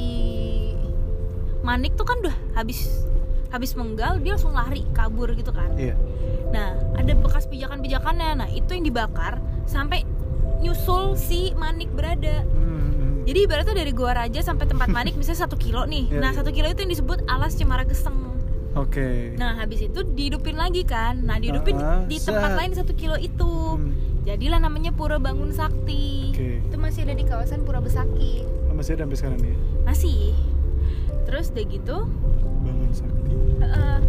Manik 1.61 1.93
tuh 1.93 2.03
kan 2.03 2.17
udah 2.19 2.37
habis 2.53 3.05
habis 3.47 3.73
menggal 3.73 4.17
dia 4.17 4.33
langsung 4.33 4.53
lari 4.53 4.85
kabur 4.91 5.33
gitu 5.33 5.49
kan. 5.49 5.73
Iya. 5.75 5.97
Nah, 6.49 6.69
ada 6.93 7.11
bekas 7.13 7.45
pijakan-pijakannya. 7.45 8.29
Nah, 8.35 8.49
itu 8.49 8.71
yang 8.71 8.83
dibakar 8.83 9.37
sampai 9.65 10.05
nyusul 10.59 11.15
si 11.15 11.51
Manik 11.53 11.89
berada. 11.89 12.45
Mm-mm. 12.45 12.70
Jadi 13.23 13.39
ibaratnya 13.41 13.75
dari 13.75 13.91
Goa 13.91 14.13
Raja 14.15 14.39
sampai 14.39 14.65
tempat 14.65 14.87
Manik 14.95 15.13
misalnya 15.13 15.41
satu 15.41 15.55
kilo 15.55 15.83
nih. 15.83 16.07
Iya, 16.07 16.17
nah, 16.17 16.29
iya. 16.29 16.37
satu 16.37 16.49
kilo 16.49 16.67
itu 16.67 16.79
yang 16.79 16.91
disebut 16.91 17.23
alas 17.25 17.53
Cemara 17.53 17.83
Geseng. 17.83 18.17
Oke. 18.71 19.35
Nah 19.35 19.57
habis 19.57 19.81
itu 19.81 19.99
dihidupin 20.05 20.55
lagi 20.55 20.81
kan 20.81 21.19
Nah 21.19 21.35
dihidupin 21.35 21.75
Ah, 21.75 22.07
di 22.07 22.15
tempat 22.17 22.49
set. 22.49 22.57
lain 22.57 22.71
satu 22.73 22.93
kilo 22.93 23.15
itu 23.15 23.43
Hmm. 23.43 23.91
Jadilah 24.21 24.59
namanya 24.59 24.89
Pura 24.89 25.17
Bangun 25.17 25.51
Sakti 25.51 26.31
Oke. 26.31 26.63
Itu 26.63 26.75
masih 26.77 27.03
ada 27.03 27.11
di 27.11 27.25
kawasan 27.25 27.61
Pura 27.61 27.77
Besaki 27.77 28.47
Oh, 28.65 28.73
masih 28.73 28.95
ada 28.95 29.03
sampai 29.03 29.17
sekarang 29.17 29.39
ya? 29.41 29.55
Masih 29.83 30.31
Terus 31.21 31.51
udah 31.51 31.65
gitu 31.67 31.97
Bangun 32.61 32.91
sakti. 32.91 33.33
eh, 33.59 33.99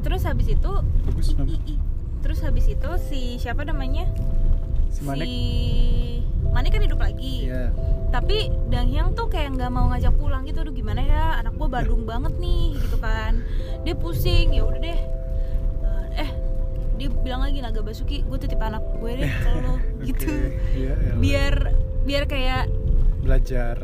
terus 0.00 0.22
habis 0.22 0.46
itu 0.48 0.72
bagus 1.02 1.26
i- 1.28 1.44
i- 1.44 1.64
i. 1.66 1.76
terus 2.18 2.38
habis 2.40 2.64
itu 2.64 2.90
si 3.02 3.36
siapa 3.36 3.60
namanya 3.60 4.08
si 4.88 5.02
Manek 5.02 5.20
si 5.20 5.36
Manik 6.56 6.72
kan 6.72 6.82
hidup 6.82 6.98
lagi. 6.98 7.46
Ya 7.46 7.68
tapi 8.06 8.48
Dang 8.70 8.88
Hyang 8.88 9.12
tuh 9.12 9.28
kayak 9.28 9.58
nggak 9.58 9.68
mau 9.68 9.90
ngajak 9.90 10.14
pulang 10.16 10.46
gitu. 10.46 10.62
Aduh 10.62 10.72
gimana 10.72 11.02
ya? 11.02 11.36
Anak 11.36 11.52
gua 11.54 11.68
badung 11.68 12.06
banget 12.06 12.32
nih 12.38 12.78
gitu 12.78 12.96
kan. 12.96 13.44
Dia 13.82 13.92
pusing. 13.92 14.54
Ya 14.54 14.62
udah 14.64 14.80
deh. 14.80 15.00
Eh, 16.14 16.22
eh 16.22 16.30
dia 16.96 17.12
bilang 17.12 17.44
lagi 17.44 17.60
Naga 17.60 17.84
Basuki 17.84 18.24
gue 18.24 18.38
titip 18.38 18.56
anak 18.56 18.80
gue 18.96 19.10
deh 19.12 19.28
ke 19.28 19.50
lo 19.60 19.74
gitu. 20.08 20.32
Iya, 20.72 20.92
elah. 20.96 21.18
biar 21.20 21.54
biar 22.02 22.24
kayak 22.24 22.72
belajar. 23.20 23.76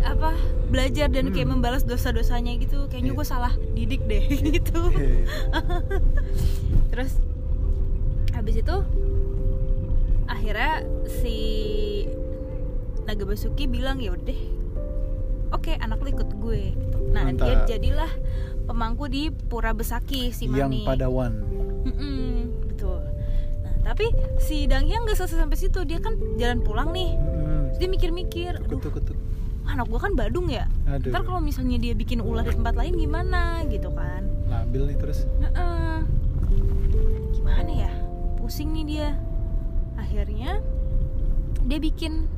apa 0.00 0.32
belajar 0.68 1.08
dan 1.08 1.28
kayak 1.28 1.44
Hmm. 1.44 1.56
membalas 1.56 1.84
dosa-dosanya 1.84 2.56
gitu. 2.56 2.84
Kayaknya 2.88 3.12
Iya. 3.12 3.16
gue 3.16 3.26
salah 3.26 3.52
didik 3.72 4.02
deh 4.04 4.24
gitu. 4.58 4.80
Iya. 4.92 5.24
terus 6.90 7.16
habis 8.32 8.56
itu 8.56 8.76
akhirnya 10.26 10.84
si 11.06 11.38
Naga 13.10 13.26
Basuki 13.26 13.66
bilang 13.66 13.98
ya 13.98 14.14
udah 14.14 14.40
oke 15.50 15.74
anak 15.82 15.98
lu 15.98 16.14
ikut 16.14 16.30
gue. 16.30 16.78
Nah 17.10 17.26
dia 17.34 17.58
Mantap. 17.58 17.66
jadilah 17.66 18.12
pemangku 18.70 19.10
di 19.10 19.34
Pura 19.34 19.74
Besaki 19.74 20.30
si 20.30 20.46
yang 20.46 20.70
Mani 20.70 20.86
padawan. 20.86 21.42
Mm-mm, 21.90 22.70
betul. 22.70 23.02
Nah 23.66 23.74
tapi 23.82 24.14
si 24.38 24.70
Dang 24.70 24.86
Hyang 24.86 25.10
nggak 25.10 25.18
selesai 25.18 25.42
sampai 25.42 25.58
situ. 25.58 25.82
Dia 25.82 25.98
kan 25.98 26.14
jalan 26.38 26.62
pulang 26.62 26.94
nih. 26.94 27.18
Hmm, 27.18 27.74
dia 27.82 27.90
mikir-mikir 27.90 28.62
kutuk 28.70 29.18
anak 29.66 29.90
gue 29.90 29.98
kan 29.98 30.14
Badung 30.14 30.46
ya? 30.46 30.70
Aduh. 30.86 31.10
Ntar 31.10 31.26
kalau 31.26 31.42
misalnya 31.42 31.82
dia 31.82 31.98
bikin 31.98 32.22
ulah 32.22 32.46
di 32.46 32.54
tempat 32.54 32.78
lain 32.78 32.94
gimana? 32.94 33.66
Gitu 33.66 33.90
kan. 33.90 34.22
Labil 34.46 34.94
nih 34.94 34.96
terus. 35.02 35.26
Heeh. 35.42 35.98
gimana 37.34 37.70
ya? 37.74 37.92
Pusing 38.38 38.70
nih 38.70 38.84
dia. 38.86 39.08
Akhirnya 39.98 40.62
dia 41.66 41.78
bikin 41.82 42.30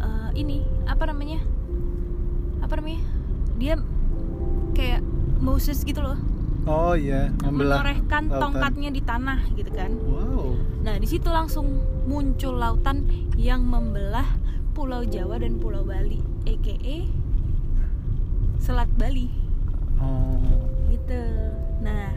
eh, 0.00 0.30
ini 0.38 0.64
apa 0.88 1.08
namanya? 1.08 1.40
Apa 2.62 2.78
namanya? 2.78 3.02
Dia 3.58 3.78
kayak 4.72 5.02
Moses 5.42 5.82
gitu 5.82 6.00
loh. 6.00 6.18
Oh 6.62 6.94
iya 6.94 7.34
membelah 7.42 7.82
menorehkan 7.82 8.30
lautan. 8.30 8.42
tongkatnya 8.42 8.90
di 8.94 9.02
tanah 9.02 9.40
gitu 9.58 9.70
kan. 9.74 9.90
Wow. 10.06 10.54
Nah 10.86 10.94
di 11.02 11.10
situ 11.10 11.26
langsung 11.26 11.82
muncul 12.06 12.54
lautan 12.54 13.02
yang 13.34 13.66
membelah 13.66 14.26
Pulau 14.70 15.02
Jawa 15.02 15.42
dan 15.42 15.58
Pulau 15.58 15.82
Bali 15.82 16.22
EKE 16.46 17.10
Selat 18.62 18.86
Bali. 18.94 19.26
Oh. 19.98 20.38
Gitu. 20.86 21.22
Nah 21.82 22.14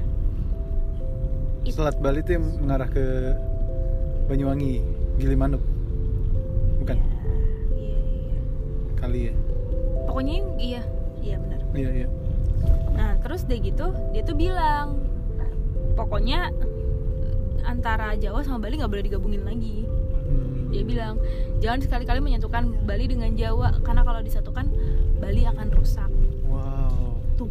Selat 1.66 1.98
Bali 1.98 2.22
itu 2.22 2.38
yang 2.38 2.46
mengarah 2.62 2.86
ke 2.86 3.34
Banyuwangi 4.30 4.86
Gilimanuk 5.18 5.75
bukan? 6.86 7.02
Ya, 7.02 7.82
iya, 7.82 7.98
iya. 8.06 8.40
kali 9.02 9.20
ya? 9.30 9.34
Pokoknya 10.06 10.34
iya. 10.62 10.82
Iya 11.26 11.36
benar. 11.42 11.60
Iya 11.74 11.90
iya. 11.90 12.08
Nah 12.94 13.12
terus 13.26 13.42
deh 13.50 13.58
gitu 13.58 13.90
dia 14.14 14.22
tuh 14.22 14.38
bilang 14.38 15.02
pokoknya 15.98 16.54
antara 17.66 18.14
Jawa 18.14 18.46
sama 18.46 18.62
Bali 18.62 18.78
nggak 18.78 18.92
boleh 18.94 19.06
digabungin 19.10 19.42
lagi. 19.42 19.90
Hmm. 20.26 20.74
dia 20.74 20.82
bilang 20.82 21.22
jangan 21.62 21.86
sekali-kali 21.86 22.18
menyatukan 22.18 22.82
Bali 22.86 23.06
dengan 23.06 23.34
Jawa 23.38 23.78
karena 23.82 24.02
kalau 24.06 24.22
disatukan 24.22 24.70
Bali 25.18 25.46
akan 25.50 25.68
rusak. 25.74 26.10
Wow. 26.46 27.18
Tuh. 27.38 27.50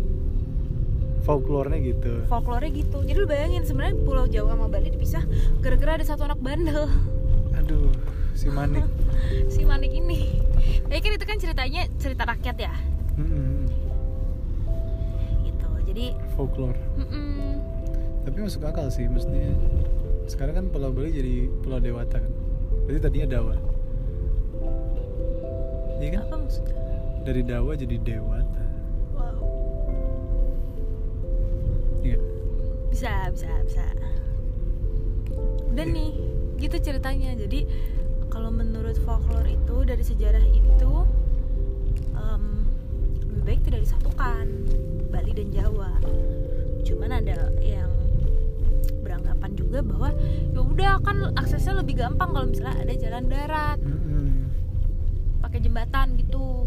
Folklore-nya 1.27 1.81
gitu. 1.83 2.23
Folklore 2.31 2.71
gitu. 2.71 3.03
Jadi 3.03 3.19
lu 3.19 3.27
bayangin 3.27 3.67
sebenarnya 3.67 3.99
Pulau 4.07 4.31
Jawa 4.31 4.55
sama 4.55 4.67
Bali 4.71 4.95
dipisah 4.95 5.27
gara-gara 5.59 5.99
ada 5.99 6.07
satu 6.07 6.23
anak 6.27 6.39
bandel. 6.39 6.87
Aduh 7.59 8.04
si 8.35 8.47
manik. 8.49 8.85
Si 9.49 9.63
Manik 9.63 9.91
ini. 9.91 10.43
Tapi 10.85 11.01
kan 11.01 11.13
itu 11.15 11.25
kan 11.25 11.39
ceritanya 11.39 11.83
cerita 11.97 12.23
rakyat 12.25 12.57
ya? 12.61 12.75
Mm-mm. 13.15 13.71
gitu 15.43 15.67
jadi 15.87 16.05
folklore. 16.35 16.77
Mm-mm. 16.99 17.63
tapi 18.25 18.41
masuk 18.41 18.65
akal 18.65 18.89
sih 18.89 19.05
maksudnya 19.05 19.53
sekarang 20.25 20.55
kan 20.57 20.67
Pulau 20.69 20.91
Bali 20.91 21.13
jadi 21.13 21.35
Pulau 21.61 21.79
Dewata 21.79 22.19
kan? 22.19 22.33
Berarti 22.85 23.01
tadinya 23.01 23.29
Dawa. 23.31 23.55
Iya 25.97 26.09
kan? 26.11 26.21
Apa 26.27 26.37
maksudnya? 26.39 26.75
Dari 27.23 27.43
Dawa 27.43 27.73
jadi 27.75 27.97
Dewata. 27.99 28.65
Wow. 29.13 29.39
Iya. 32.01 32.19
Bisa 32.89 33.13
bisa 33.31 33.51
bisa. 33.63 33.85
Dan 35.71 35.87
Iya. 35.87 35.97
nih 35.97 36.11
gitu 36.59 36.77
ceritanya. 36.83 37.31
Jadi 37.37 37.61
kalau 38.35 38.51
menurut 38.51 38.99
folklore 39.07 39.47
itu 39.47 39.77
dari 39.87 40.03
sejarah 40.03 40.43
itu 40.43 40.93
em, 42.19 42.67
lebih 43.31 43.43
baik 43.47 43.61
tidak 43.63 43.81
disatukan 43.87 44.47
Bali 45.15 45.31
dan 45.31 45.55
Jawa. 45.55 45.95
Cuman 46.83 47.15
ada 47.15 47.55
yang 47.63 47.95
beranggapan 49.07 49.51
juga 49.55 49.79
bahwa 49.87 50.11
ya 50.51 50.61
udah 50.61 50.95
kan 51.07 51.31
aksesnya 51.39 51.79
lebih 51.79 52.03
gampang 52.03 52.35
kalau 52.35 52.47
misalnya 52.51 52.75
ada 52.83 52.95
jalan 52.99 53.25
darat 53.31 53.79
pakai 55.47 55.59
jembatan 55.63 56.19
gitu. 56.19 56.67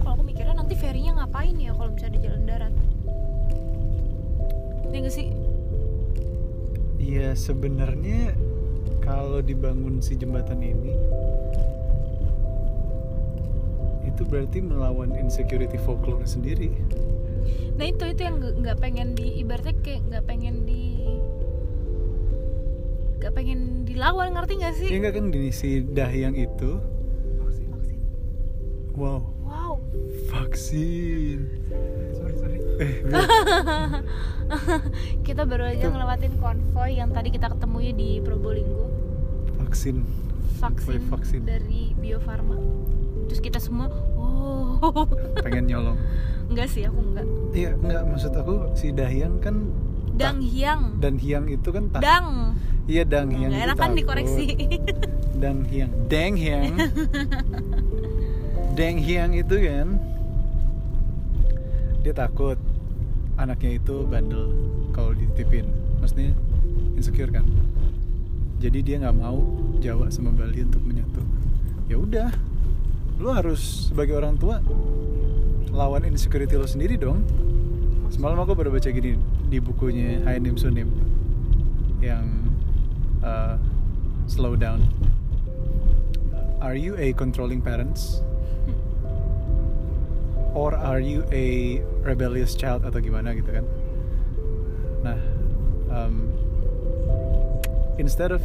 Kalau 0.00 0.12
aku 0.16 0.24
mikirnya 0.24 0.56
nanti 0.56 0.72
ferinya 0.72 1.20
ngapain 1.20 1.60
ya 1.60 1.76
kalau 1.76 1.92
misalnya 1.92 2.16
ada 2.16 2.24
jalan 2.24 2.42
darat? 2.48 2.74
Ini 4.88 4.96
gak 5.04 5.12
sih? 5.12 5.28
Iya 6.96 7.36
sebenarnya 7.36 8.32
kalau 9.04 9.44
dibangun 9.44 10.00
si 10.00 10.16
jembatan 10.16 10.64
ini 10.64 10.96
itu 14.04 14.22
berarti 14.24 14.62
melawan 14.62 15.10
insecurity 15.18 15.76
folklore 15.76 16.24
sendiri. 16.24 16.70
nah 17.74 17.84
itu 17.84 18.06
itu 18.06 18.22
yang 18.22 18.38
nggak- 18.38 18.56
nggak 18.62 18.78
pengen 18.78 19.08
di 19.12 19.42
ibaratnya 19.42 19.74
kayak 19.82 20.00
nggak 20.08 20.24
pengen 20.24 20.54
di 20.64 20.82
nggak 23.18 23.32
pengen 23.34 23.82
dilawan 23.82 24.32
ngerti 24.32 24.52
nggak 24.60 24.74
sih? 24.78 24.88
Ya 24.92 24.96
enggak 25.02 25.14
kan 25.18 25.24
gini 25.32 25.50
si 25.50 25.82
Dahyang 25.82 26.36
itu. 26.38 26.78
Vaksin. 27.40 27.66
Wow. 28.94 29.20
Wow. 29.42 29.72
Vaksin. 30.30 31.40
sorry 32.14 32.34
sorry. 32.38 32.58
Eh 32.78 32.94
kita 35.26 35.42
baru 35.42 35.74
aja 35.74 35.90
ngelewatin 35.90 36.38
konvoy 36.38 36.94
yang 36.94 37.10
tadi 37.10 37.34
kita 37.34 37.50
ketemui 37.50 37.90
di 37.96 38.22
Probolinggo 38.22 38.93
vaksin. 39.74 40.06
vaksin, 40.62 41.02
vaksin. 41.10 41.40
dari 41.42 41.98
Bio 41.98 42.22
Farma 42.22 42.54
terus 43.26 43.40
kita 43.42 43.58
semua 43.58 43.90
oh. 44.14 44.78
Pengen 45.44 45.66
nyolong. 45.66 45.98
enggak 46.46 46.68
sih 46.70 46.84
aku 46.86 47.00
enggak. 47.00 47.26
Iya 47.56 47.70
enggak. 47.74 48.02
Maksud 48.06 48.32
aku 48.36 48.54
si 48.76 48.92
Dahyang 48.92 49.40
kan 49.40 49.66
Dang 50.14 50.38
Hyang. 50.38 51.02
Dan 51.02 51.18
Hyang 51.18 51.50
itu 51.50 51.68
kan 51.74 51.90
tak- 51.90 52.04
Dang. 52.04 52.54
Iya 52.86 53.02
Dang 53.08 53.32
Hyang 53.32 53.50
nggak 53.50 53.64
itu 53.64 53.68
enak 53.72 53.78
kan 53.80 53.90
dikoreksi. 53.96 54.46
Dang 55.42 55.66
Hyang. 55.66 55.90
Deng 56.06 56.34
Hyang. 56.36 56.74
Deng 58.78 58.98
Hyang 59.00 59.32
itu 59.34 59.56
kan 59.58 59.88
dia 62.04 62.12
takut 62.12 62.60
anaknya 63.40 63.80
itu 63.80 64.04
bandel 64.06 64.52
kalau 64.92 65.16
dititipin. 65.16 65.66
Maksudnya 65.98 66.36
insecure 66.94 67.32
kan 67.32 67.42
jadi 68.64 68.80
dia 68.80 68.96
nggak 68.96 69.16
mau 69.20 69.44
Jawa 69.84 70.08
sama 70.08 70.32
Bali 70.32 70.64
untuk 70.64 70.80
menyatu. 70.88 71.20
Ya 71.84 72.00
udah. 72.00 72.32
Lu 73.20 73.28
harus 73.28 73.92
sebagai 73.92 74.16
orang 74.16 74.40
tua 74.40 74.64
lawan 75.68 76.08
insecurity 76.08 76.56
lo 76.56 76.64
sendiri 76.64 76.96
dong. 76.96 77.20
Semalam 78.08 78.40
aku 78.40 78.56
baru 78.56 78.72
baca 78.72 78.88
gini 78.88 79.20
di 79.52 79.60
bukunya 79.60 80.24
Hainim 80.24 80.56
Sunim 80.56 80.88
yang 82.00 82.24
uh, 83.20 83.60
slow 84.24 84.56
down. 84.56 84.80
Are 86.64 86.78
you 86.78 86.96
a 86.96 87.12
controlling 87.12 87.60
parents? 87.60 88.24
Or 90.56 90.72
are 90.72 91.04
you 91.04 91.28
a 91.28 91.84
rebellious 92.00 92.56
child 92.56 92.88
atau 92.88 92.96
gimana 93.02 93.36
gitu 93.36 93.60
kan? 93.60 93.66
Nah 95.04 95.18
um, 95.92 96.32
instead 98.00 98.30
of 98.34 98.42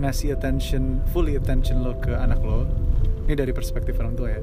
ngasih 0.00 0.32
attention 0.32 1.04
fully 1.12 1.36
attention 1.36 1.84
lo 1.84 1.92
ke 2.00 2.16
anak 2.16 2.40
lo 2.40 2.64
ini 3.28 3.36
dari 3.36 3.52
perspektif 3.54 4.00
orang 4.00 4.16
tua 4.16 4.34
ya. 4.34 4.42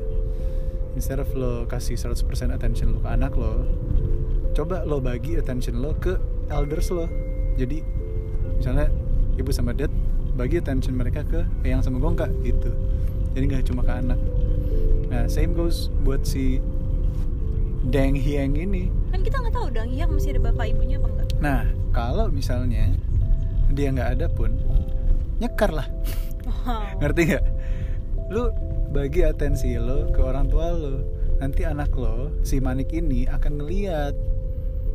Instead 0.98 1.22
of 1.22 1.30
lo 1.36 1.66
kasih 1.70 1.98
100% 1.98 2.54
attention 2.54 2.96
lo 2.96 3.00
ke 3.02 3.10
anak 3.10 3.34
lo 3.36 3.66
coba 4.54 4.84
lo 4.84 5.00
bagi 5.00 5.38
attention 5.38 5.82
lo 5.82 5.94
ke 5.98 6.18
elders 6.50 6.90
lo. 6.94 7.06
Jadi 7.60 7.84
misalnya 8.58 8.88
ibu 9.36 9.50
sama 9.52 9.76
dad 9.76 9.92
bagi 10.38 10.62
attention 10.62 10.96
mereka 10.96 11.26
ke 11.28 11.44
eyang 11.66 11.84
sama 11.84 12.00
gongka 12.00 12.30
gitu. 12.42 12.72
Jadi 13.36 13.44
nggak 13.46 13.66
cuma 13.68 13.82
ke 13.84 13.94
anak. 13.94 14.20
Nah 15.10 15.26
same 15.26 15.54
goes 15.54 15.90
buat 16.06 16.24
si 16.24 16.62
Deng 17.90 18.14
Hyang 18.14 18.60
ini. 18.60 18.92
Kan 19.10 19.26
kita 19.26 19.42
nggak 19.42 19.56
tahu 19.56 19.68
dong 19.74 19.90
iya 19.90 20.06
masih 20.06 20.38
ada 20.38 20.42
bapak 20.50 20.66
ibunya 20.74 20.98
apa 21.02 21.08
enggak 21.10 21.28
nah 21.40 21.62
kalau 21.94 22.28
misalnya 22.30 22.94
dia 23.80 23.96
nggak 23.96 24.20
ada 24.20 24.28
pun 24.28 24.52
nyekar 25.40 25.72
lah. 25.72 25.88
Wow. 26.44 26.84
ngerti 27.00 27.22
nggak? 27.32 27.46
Lu 28.28 28.52
bagi 28.92 29.24
atensi 29.24 29.80
lo 29.80 30.12
ke 30.12 30.20
orang 30.20 30.52
tua 30.52 30.76
lo 30.76 31.00
nanti 31.40 31.64
anak 31.64 31.96
lo 31.96 32.36
si 32.44 32.60
manik 32.60 32.92
ini 32.92 33.24
akan 33.24 33.64
ngeliat 33.64 34.12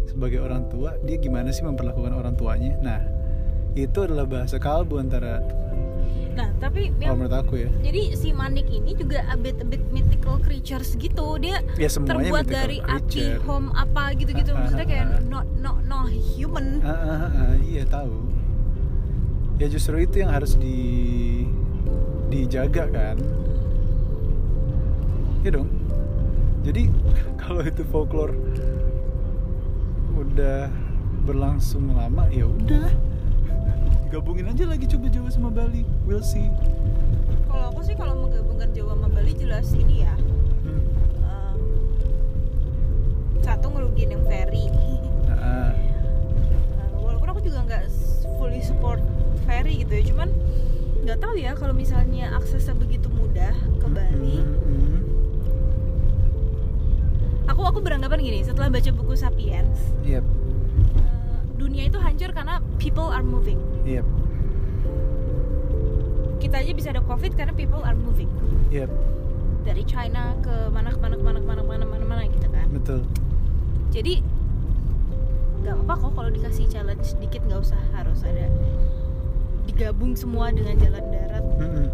sebagai 0.04 0.44
orang 0.44 0.68
tua 0.68 1.00
dia 1.08 1.16
gimana 1.16 1.48
sih 1.48 1.64
memperlakukan 1.64 2.12
orang 2.12 2.36
tuanya. 2.36 2.76
Nah 2.84 3.00
itu 3.72 4.04
adalah 4.04 4.28
bahasa 4.28 4.60
kalbu 4.60 5.00
antara 5.00 5.40
nah 6.34 6.50
tapi 6.58 6.90
yang 6.98 7.14
menurut 7.14 7.46
aku 7.46 7.62
ya. 7.62 7.70
jadi 7.78 8.10
si 8.18 8.34
manik 8.34 8.66
ini 8.66 8.90
juga 8.98 9.22
a 9.30 9.38
bit 9.38 9.54
a 9.62 9.66
bit 9.66 9.78
mythical 9.94 10.34
creatures 10.42 10.98
gitu. 10.98 11.38
Dia 11.38 11.62
ya 11.78 11.86
terbuat 11.86 12.50
dari 12.50 12.82
api 12.82 13.38
home 13.46 13.70
apa 13.70 14.18
gitu-gitu. 14.18 14.50
Ah, 14.50 14.58
ah, 14.58 14.60
maksudnya 14.66 14.86
kayak 14.90 15.06
ah, 15.06 15.14
ah. 15.14 15.22
not 15.30 15.46
not 15.62 15.78
not 15.86 16.10
human. 16.10 16.82
Ah, 16.82 16.90
ah, 16.90 17.06
ah, 17.06 17.30
ah, 17.38 17.54
iya 17.62 17.86
tahu 17.86 18.43
ya 19.54 19.66
justru 19.70 20.02
itu 20.02 20.18
yang 20.18 20.34
harus 20.34 20.58
di 20.58 20.78
dijaga 22.30 22.90
kan. 22.90 23.16
Ya 25.46 25.50
dong. 25.54 25.70
Jadi 26.64 26.90
kalau 27.42 27.62
itu 27.62 27.84
folklore 27.86 28.34
udah 30.14 30.66
berlangsung 31.28 31.94
lama 31.94 32.26
ya 32.34 32.48
udah. 32.48 32.90
Gabungin 34.12 34.46
aja 34.46 34.66
lagi 34.66 34.86
coba 34.86 35.06
Jawa 35.10 35.30
sama 35.30 35.50
Bali. 35.50 35.86
We'll 36.06 36.22
see. 36.22 36.50
Kalau 37.50 37.70
aku 37.70 37.80
sih 37.86 37.94
kalau 37.94 38.26
menggabungkan 38.26 38.70
Jawa 38.74 38.98
sama 38.98 39.08
Bali 39.10 39.32
jelas 39.38 39.70
ini 39.74 40.06
ya. 40.06 40.14
Hmm. 40.64 40.82
em, 41.22 41.60
satu 43.42 43.70
ngerugiin 43.70 44.14
yang 44.18 44.24
ferry. 44.26 44.70
Ah. 45.30 45.74
Nah, 46.78 46.88
walaupun 46.98 47.28
aku 47.30 47.40
juga 47.42 47.66
nggak 47.66 47.90
fully 48.38 48.62
support 48.62 49.02
ferry 49.44 49.84
gitu 49.84 49.92
ya. 49.92 50.02
Cuman 50.08 50.28
nggak 51.04 51.20
tahu 51.20 51.36
ya 51.36 51.52
kalau 51.52 51.76
misalnya 51.76 52.32
aksesnya 52.32 52.72
begitu 52.74 53.12
mudah 53.12 53.52
ke 53.76 53.86
Bali. 53.92 54.40
Hmm, 54.40 54.56
hmm, 54.64 55.00
aku 57.48 57.62
aku 57.68 57.78
beranggapan 57.84 58.18
gini 58.24 58.40
setelah 58.40 58.72
baca 58.72 58.90
buku 58.90 59.14
Sapiens 59.14 59.78
yep. 60.00 60.24
eh, 60.24 61.38
dunia 61.60 61.86
itu 61.86 62.00
hancur 62.00 62.32
karena 62.32 62.60
people 62.80 63.08
are 63.12 63.24
moving. 63.24 63.60
Yep. 63.84 64.06
Kita 66.40 66.60
aja 66.60 66.72
bisa 66.76 66.88
ada 66.92 67.00
covid 67.04 67.36
karena 67.36 67.52
people 67.56 67.80
are 67.84 67.96
moving. 67.96 68.28
Yep. 68.72 68.88
Dari 69.64 69.84
China 69.84 70.36
ke 70.44 70.72
mana 70.72 70.92
ke 70.92 70.98
mana 71.00 71.14
ke 71.16 71.24
mana 71.24 71.38
ke 71.40 71.46
mana 71.46 71.60
ke 71.60 71.68
mana 71.68 71.84
mana 71.84 72.04
mana 72.04 72.22
gitu 72.28 72.48
kan. 72.48 72.66
Betul. 72.72 73.00
Jadi 73.92 74.24
nggak 75.64 75.76
apa 75.88 75.94
kok 75.96 76.12
kalau 76.12 76.30
dikasih 76.32 76.68
challenge 76.68 77.04
sedikit 77.16 77.40
nggak 77.48 77.60
usah 77.64 77.80
harus 77.96 78.20
ada 78.28 78.52
digabung 79.66 80.12
semua 80.14 80.48
dengan 80.48 80.76
jalan 80.76 81.04
darat 81.06 81.44
Hmm, 81.54 81.70
hmm. 81.70 81.88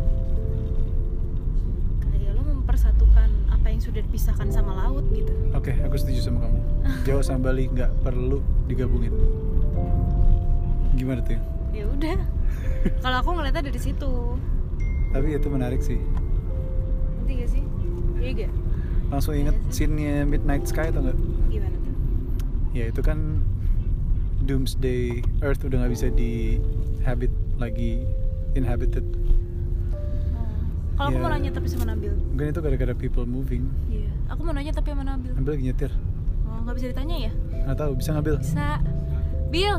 kayak 2.03 2.33
lo 2.33 2.43
mempersatukan 2.45 3.29
apa 3.49 3.67
yang 3.67 3.81
sudah 3.81 4.01
dipisahkan 4.03 4.49
sama 4.49 4.73
laut 4.77 5.05
gitu 5.11 5.33
Oke, 5.53 5.75
aku 5.77 5.95
setuju 5.95 6.21
sama 6.23 6.39
kamu. 6.41 6.59
Jawa 7.07 7.21
sama 7.21 7.41
Bali 7.45 7.67
nggak 7.67 7.91
perlu 8.01 8.39
digabungin. 8.65 9.13
Gimana 10.93 11.21
tuh? 11.21 11.39
ya 11.71 11.87
udah 11.87 12.19
kalau 13.03 13.17
aku 13.17 13.31
ngeliatnya 13.33 13.63
dari 13.65 13.79
situ 13.81 14.11
Tapi 15.09 15.27
itu 15.33 15.49
menarik 15.49 15.81
sih. 15.81 16.03
nanti 17.17 17.33
gak 17.37 17.49
sih 17.49 17.63
iya 18.19 18.31
gak 18.41 18.53
Langsung 19.09 19.35
inget 19.35 19.55
Iya 19.55 19.65
sih. 19.65 19.87
scene-nya 19.87 20.15
Midnight 20.25 20.67
Sky 20.67 20.91
atau 20.91 21.01
nggak? 21.01 21.19
gimana 21.47 21.77
tuh 21.77 21.95
Ya 22.71 22.85
itu 22.87 23.01
kan 23.01 23.39
Doomsday 24.41 25.23
Earth 25.41 25.63
udah 25.63 25.79
nggak 25.79 25.93
bisa 25.95 26.09
dihabit 26.11 27.31
lagi 27.61 28.09
inhabited. 28.53 29.05
Oh. 30.33 30.49
kalau 30.97 31.07
aku 31.07 31.13
Iya. 31.13 31.21
mau 31.21 31.31
nanya 31.31 31.51
tapi 31.51 31.67
sama 31.67 31.85
Nabil 31.87 32.13
Mungkin 32.13 32.47
itu 32.51 32.61
gara-gara 32.61 32.95
people 32.95 33.25
moving. 33.25 33.69
iya 33.87 34.09
aku 34.27 34.41
mau 34.43 34.53
nanya 34.53 34.73
tapi 34.73 34.91
sama 34.91 35.05
Nabil 35.05 35.33
Ambil 35.35 35.51
lagi 35.55 35.65
nyetir. 35.67 35.93
oh 36.43 36.59
nggak 36.59 36.75
bisa 36.75 36.87
ditanya 36.89 37.17
ya 37.21 37.33
Nggak 37.63 37.77
tahu, 37.77 37.91
bisa 37.95 38.11
ngambil. 38.13 38.35
bisa 38.39 38.69
Bill 39.49 39.77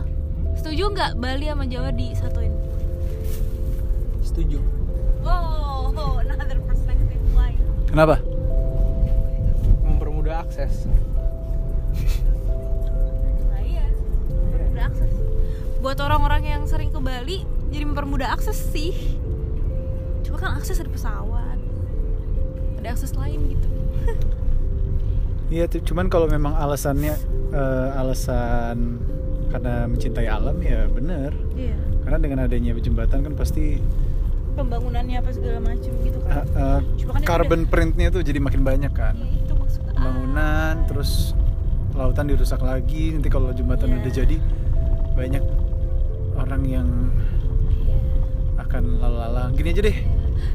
setuju 0.53 0.83
nggak 0.89 1.11
Bali 1.15 1.45
sama 1.47 1.65
Jawa 1.65 1.89
disatuin 1.91 2.53
Setuju. 4.21 4.59
oh 5.21 5.89
another 6.21 6.57
perspective 6.61 7.09
lain 7.31 7.57
Kenapa? 7.85 8.15
Mempermudah 9.83 10.41
akses. 10.41 10.87
Nah 13.43 13.59
iya, 13.59 13.83
mempermudah 14.31 14.83
akses. 14.85 15.11
Buat 15.77 15.97
orang-orang 15.99 16.43
yang 16.45 16.63
sering 16.63 16.87
ke 16.87 16.99
Bali, 16.99 17.43
jadi 17.71 17.83
mempermudah 17.87 18.35
akses 18.35 18.59
sih. 18.69 19.17
Cuma 20.21 20.37
kan 20.37 20.59
akses 20.59 20.77
ada 20.77 20.91
pesawat, 20.91 21.57
ada 22.77 22.87
akses 22.91 23.15
lain 23.15 23.57
gitu. 23.57 23.67
Iya, 25.51 25.67
cuman 25.67 26.07
kalau 26.07 26.31
memang 26.31 26.55
alasannya 26.55 27.11
eh, 27.51 27.89
alasan 27.99 29.03
karena 29.51 29.83
mencintai 29.83 30.23
alam 30.23 30.55
ya 30.63 30.87
bener. 30.87 31.35
Iya. 31.59 31.75
Karena 32.07 32.17
dengan 32.23 32.39
adanya 32.47 32.71
jembatan 32.79 33.19
kan 33.27 33.35
pasti 33.35 33.75
Pembangunannya 34.51 35.15
apa 35.19 35.31
segala 35.31 35.59
macam 35.63 35.91
gitu 36.03 36.19
uh, 36.23 36.27
kan. 36.27 36.43
uh, 36.55 36.79
Cuma 36.99 37.11
kan 37.15 37.23
carbon 37.23 37.67
printnya 37.67 38.11
tuh 38.11 38.23
jadi 38.23 38.39
makin 38.39 38.63
banyak 38.63 38.95
kan. 38.95 39.19
Iya 39.19 39.43
itu 39.43 39.53
maksud 39.55 39.79
Pembangunan, 39.91 40.75
ah. 40.75 40.87
terus 40.87 41.35
lautan 41.99 42.31
dirusak 42.31 42.63
lagi. 42.63 43.11
Nanti 43.11 43.27
kalau 43.27 43.51
jembatan 43.51 43.91
Iya. 43.91 43.99
udah 44.07 44.11
jadi 44.23 44.37
banyak 45.19 45.43
orang 46.39 46.63
yang. 46.63 46.87
Akan 48.71 48.83
lalu-lalang. 48.97 49.49
Gini 49.51 49.69
aja 49.69 49.81
deh. 49.83 49.97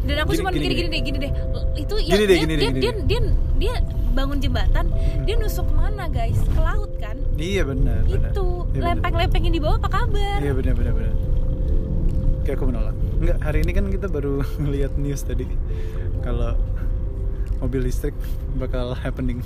Dan 0.02 0.16
aku 0.18 0.30
Gini, 0.32 0.40
cuma 0.40 0.50
gini, 0.50 0.58
mikir 0.58 0.72
gini. 0.72 0.80
gini 0.80 0.88
deh, 0.88 1.00
gini 1.04 1.18
deh. 1.20 1.32
Itu 1.76 1.94
ya 2.00 2.14
Gini 2.16 2.24
dia, 2.24 2.26
deh, 2.26 2.26
dia, 2.26 2.40
gini 2.40 2.54
dia, 2.56 2.70
deh. 2.72 3.04
dia, 3.04 3.20
dia 3.54 3.74
bangun 4.10 4.40
jembatan, 4.40 4.88
dia 5.28 5.34
nusuk 5.36 5.68
ke 5.68 5.74
mana 5.76 6.08
guys? 6.08 6.40
Ke 6.48 6.56
laut 6.58 6.88
kan? 6.96 7.20
Iya 7.36 7.62
benar. 7.62 8.00
Itu 8.08 8.64
Iya, 8.72 8.80
lempeng-lempengin 8.92 9.52
di 9.52 9.60
bawah 9.60 9.76
apa 9.76 9.88
kabar? 9.92 10.38
Iya 10.40 10.52
benar 10.52 10.72
benar 10.72 10.92
benar. 10.92 11.14
Oke 12.40 12.50
aku 12.50 12.64
menolak. 12.64 12.96
Enggak, 13.16 13.38
hari 13.40 13.58
ini 13.60 13.72
kan 13.72 13.84
kita 13.88 14.06
baru 14.08 14.40
ngeliat 14.64 14.96
news 14.96 15.20
tadi 15.20 15.44
kalau 16.24 16.56
mobil 17.60 17.84
listrik 17.84 18.16
bakal 18.56 18.96
happening. 18.96 19.44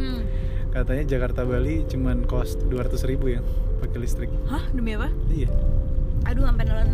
Hmm. 0.00 0.24
Katanya 0.68 1.04
Jakarta 1.04 1.44
Bali 1.44 1.84
cuman 1.84 2.24
cost 2.24 2.60
200 2.64 2.96
ribu 3.04 3.28
ya 3.28 3.40
pakai 3.78 3.98
listrik. 4.00 4.30
Hah 4.48 4.64
demi 4.72 4.96
apa? 4.96 5.12
Iya. 5.28 5.52
Aduh 6.24 6.44
sampai 6.44 6.64
nelen 6.64 6.90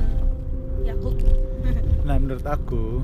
Yakult. 0.85 1.19
Nah 2.05 2.17
menurut 2.21 2.45
aku 2.45 3.01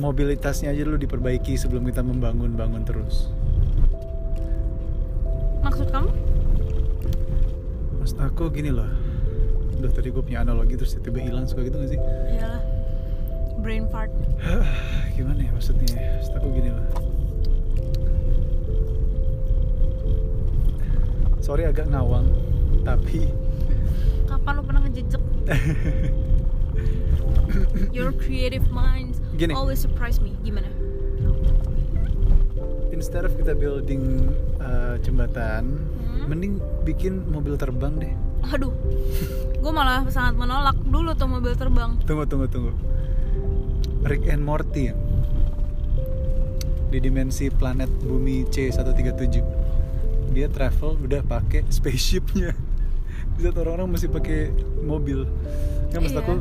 mobilitasnya 0.00 0.72
aja 0.72 0.88
dulu 0.88 0.96
diperbaiki 0.96 1.52
sebelum 1.54 1.84
kita 1.84 2.00
membangun-bangun 2.00 2.82
terus. 2.88 3.28
Maksud 5.60 5.92
kamu? 5.92 6.10
Maksud 8.00 8.18
aku 8.18 8.48
gini 8.50 8.72
loh. 8.72 8.88
Udah 9.78 9.92
tadi 9.92 10.08
gue 10.08 10.22
punya 10.24 10.42
analogi 10.42 10.74
terus 10.80 10.96
tiba-tiba 10.96 11.28
hilang 11.28 11.44
suka 11.44 11.68
gitu 11.68 11.76
gak 11.76 11.90
sih? 11.92 12.00
Iyalah. 12.34 12.62
Brain 13.60 13.84
fart. 13.92 14.10
Gimana 15.16 15.38
ya 15.44 15.50
maksudnya? 15.52 15.92
Maksud 16.18 16.34
aku 16.40 16.48
gini 16.56 16.70
loh. 16.72 16.86
Sorry 21.42 21.66
agak 21.66 21.90
ngawang, 21.90 22.30
tapi 22.86 23.26
Kapan 24.30 24.52
lu 24.56 24.62
pernah 24.64 24.80
ngejejek? 24.86 25.22
Your 27.96 28.12
creative 28.14 28.70
minds 28.70 29.20
Gini. 29.36 29.52
always 29.54 29.80
surprise 29.80 30.20
me. 30.20 30.36
Gimana? 30.44 30.68
instead 32.92 33.26
of 33.26 33.34
kita 33.34 33.58
building 33.58 34.30
uh, 34.62 34.94
jembatan, 35.02 35.74
Hmm? 36.22 36.30
mending 36.30 36.62
bikin 36.86 37.26
mobil 37.26 37.58
terbang 37.58 37.98
deh. 37.98 38.14
Aduh. 38.54 38.70
Gue 39.58 39.72
malah 39.74 40.06
sangat 40.06 40.38
menolak 40.38 40.78
dulu 40.86 41.10
tuh 41.18 41.26
mobil 41.26 41.50
terbang. 41.58 41.98
Tunggu, 42.06 42.22
tunggu, 42.30 42.46
tunggu. 42.46 42.70
Rick 44.06 44.30
and 44.30 44.46
Morty 44.46 44.92
ya? 44.92 44.94
di 46.92 47.00
dimensi 47.00 47.48
planet 47.48 47.88
bumi 48.04 48.44
C137 48.52 49.40
dia 50.36 50.44
travel 50.52 51.00
udah 51.00 51.24
pakai 51.24 51.64
spaceshipnya 51.72 52.52
tuh 53.48 53.60
orang-orang 53.60 53.88
masih 53.90 54.08
pakai 54.08 54.54
mobil 54.78 55.26
nggak 55.88 56.00
maksud 56.00 56.14
Iya. 56.14 56.22
aku 56.22 56.34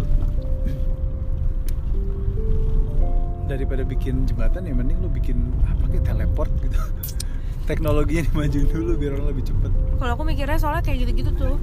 daripada 3.47 3.83
bikin 3.83 4.23
jembatan 4.23 4.63
ya 4.63 4.71
mending 4.71 4.97
lu 4.97 5.09
bikin 5.09 5.35
ah, 5.61 5.75
pakai 5.77 5.99
teleport 6.01 6.51
gitu 6.61 6.79
teknologinya 7.69 8.23
dimajuin 8.25 8.67
dulu 8.67 8.91
biar 8.95 9.11
orang 9.13 9.27
lebih 9.29 9.43
cepet 9.45 9.71
Kalau 9.97 10.11
aku 10.13 10.23
mikirnya 10.23 10.57
soalnya 10.57 10.81
kayak 10.81 11.05
gitu-gitu 11.05 11.29
tuh. 11.37 11.55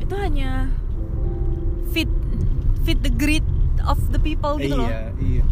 Itu 0.00 0.14
hanya 0.16 0.72
fit 1.90 2.08
fit 2.82 2.96
the 3.00 3.12
greed 3.12 3.44
of 3.84 4.00
the 4.10 4.18
people 4.18 4.56
gitu 4.56 4.74
loh. 4.74 4.88
iya 4.88 5.12
iya 5.20 5.44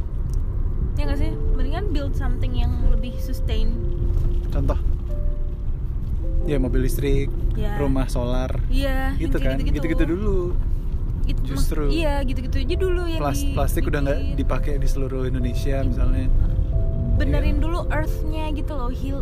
Ya 0.93 1.03
nggak 1.05 1.19
sih? 1.19 1.31
Mendingan 1.53 1.85
build 1.91 2.13
something 2.13 2.53
yang 2.53 2.73
lebih 2.89 3.13
sustain 3.19 3.77
contoh 4.49 4.77
ya 6.45 6.57
mobil 6.57 6.83
listrik 6.83 7.29
Ya. 7.53 7.77
rumah 7.77 8.09
solar 8.09 8.49
iya 8.69 9.13
gitu 9.15 9.37
kan 9.37 9.59
gitu-gitu 9.59 10.05
dulu 10.07 10.57
It- 11.23 11.39
justru. 11.45 11.87
iya 11.87 12.19
gitu-gitu 12.21 12.59
aja 12.59 12.77
dulu 12.77 13.03
yang 13.07 13.21
Plas- 13.21 13.41
di- 13.41 13.53
plastik 13.53 13.85
udah 13.85 14.01
nggak 14.01 14.19
dipakai 14.35 14.75
di 14.77 14.87
seluruh 14.87 15.23
Indonesia 15.25 15.79
misalnya 15.81 16.27
benerin 17.15 17.57
Iya. 17.57 17.63
dulu 17.63 17.79
earthnya 17.89 18.45
gitu 18.51 18.73
loh 18.73 18.91
heal 18.91 19.21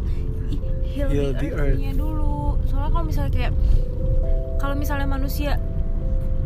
heal, 0.87 1.09
Heal 1.09 1.31
the 1.31 1.39
the 1.39 1.49
earthnya 1.53 1.93
dulu 1.93 2.31
soalnya 2.65 2.91
kalau 2.91 3.05
misalnya 3.05 3.33
kayak 3.33 3.53
kalau 4.57 4.75
misalnya 4.75 5.07
manusia 5.07 5.61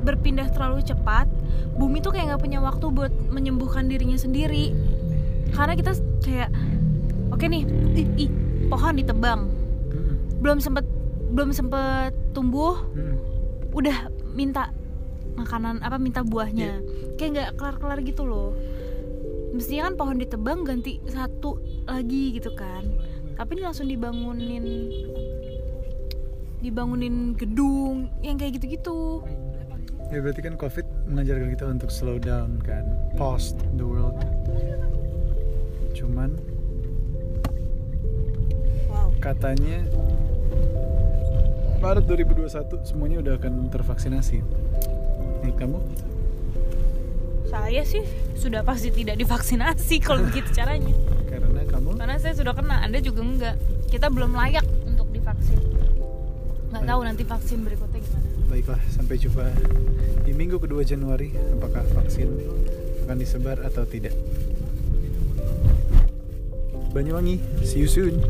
berpindah 0.00 0.50
terlalu 0.50 0.82
cepat 0.82 1.30
bumi 1.72 1.98
tuh 1.98 2.10
kayak 2.10 2.28
nggak 2.28 2.42
punya 2.42 2.58
waktu 2.58 2.86
buat 2.88 3.12
menyembuhkan 3.28 3.86
dirinya 3.86 4.16
sendiri 4.16 4.74
karena 5.50 5.72
kita 5.72 5.94
kayak 6.20 6.50
oke 7.30 7.40
nih 7.42 7.62
ih, 7.94 8.08
ih, 8.18 8.30
pohon 8.66 8.94
ditebang. 8.94 9.53
Belum 10.44 10.60
sempet 10.60 10.84
belum 11.32 11.50
sempet 11.56 12.12
tumbuh 12.36 12.76
Mm-mm. 12.92 13.16
udah 13.72 14.12
minta 14.36 14.70
makanan 15.34 15.80
apa 15.80 15.96
minta 15.96 16.20
buahnya. 16.20 16.84
Kayak 17.16 17.30
nggak 17.32 17.50
kelar 17.56 17.76
kelar 17.80 17.98
gitu 18.04 18.28
loh. 18.28 18.52
Mestinya 19.56 19.88
kan 19.88 19.94
pohon 19.96 20.16
ditebang 20.20 20.68
ganti 20.68 21.00
satu 21.08 21.58
lagi 21.88 22.36
gitu 22.36 22.52
kan. 22.52 22.84
Tapi 23.34 23.50
ini 23.56 23.62
langsung 23.64 23.88
dibangunin 23.88 24.64
dibangunin 26.60 27.32
gedung 27.36 28.08
yang 28.24 28.40
kayak 28.40 28.56
gitu 28.56 28.66
gitu 28.78 29.00
ya 30.14 30.22
berarti 30.22 30.46
kan 30.46 30.54
covid 30.54 30.86
mengajarkan 31.10 31.48
kita 31.58 31.64
untuk 31.66 31.90
slow 31.90 32.22
down 32.22 32.62
kan 32.62 32.86
pause 33.18 33.58
the 33.74 33.82
world. 33.82 34.14
Cuman 35.90 36.38
wow. 38.86 39.10
katanya 39.18 39.82
Maret 41.84 42.04
2021 42.08 42.80
semuanya 42.88 43.20
udah 43.20 43.34
akan 43.36 43.68
tervaksinasi. 43.68 44.40
Menurut 45.44 45.56
kamu? 45.60 45.78
Saya 47.44 47.84
sih 47.84 48.00
sudah 48.40 48.64
pasti 48.64 48.88
tidak 48.88 49.20
divaksinasi 49.20 50.00
kalau 50.00 50.24
begitu 50.32 50.48
caranya. 50.56 50.96
Karena 51.28 51.60
kamu? 51.68 52.00
Karena 52.00 52.16
saya 52.16 52.32
sudah 52.32 52.56
kena 52.56 52.80
anda 52.80 53.04
juga 53.04 53.20
enggak. 53.20 53.56
Kita 53.92 54.08
belum 54.08 54.32
layak 54.32 54.64
untuk 54.88 55.12
divaksin. 55.12 55.60
Nggak 56.72 56.82
tahu 56.88 57.00
nanti 57.04 57.22
vaksin 57.22 57.58
berikutnya 57.62 58.00
gimana. 58.00 58.26
Baiklah 58.48 58.80
sampai 58.88 59.14
jumpa 59.20 59.44
di 60.24 60.32
minggu 60.32 60.56
kedua 60.56 60.82
Januari. 60.88 61.36
Apakah 61.52 61.84
vaksin 61.92 62.32
akan 63.04 63.16
disebar 63.20 63.60
atau 63.60 63.84
tidak? 63.84 64.16
Banyuwangi 66.94 67.42
see 67.66 67.82
you 67.82 67.90
soon 67.90 68.22